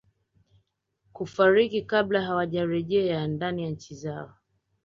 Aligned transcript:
kufariki 1.13 1.81
kabla 1.81 2.21
hawajerejea 2.21 3.27
ndani 3.27 3.63
ya 3.63 3.69
nchi 3.69 3.95
zao 3.95 4.33